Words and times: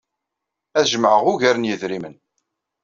Ad 0.79 0.85
jemɛen 0.91 1.27
ugar 1.33 1.55
n 1.57 1.67
yedrimen. 1.69 2.15